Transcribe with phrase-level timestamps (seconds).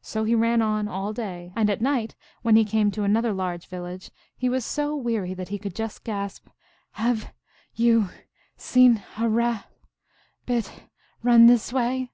[0.00, 3.66] So he ran on all day, and at night, when he came to another large
[3.66, 6.48] village, he was so weary that he could just gasp,"
[6.92, 7.34] Have
[7.74, 8.08] you
[8.56, 9.64] seen a Rab
[10.46, 10.84] bit
[11.22, 12.12] run this way?"